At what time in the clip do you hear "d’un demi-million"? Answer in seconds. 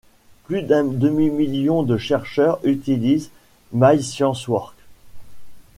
0.63-1.83